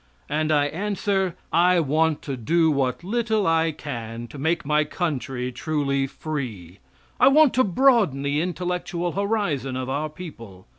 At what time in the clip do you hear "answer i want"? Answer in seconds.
0.65-2.23